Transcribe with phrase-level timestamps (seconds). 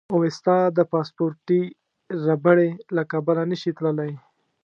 [0.13, 1.61] اوېستا د پاسپورتي
[2.25, 4.11] ربړې له کبله نه شي تللی.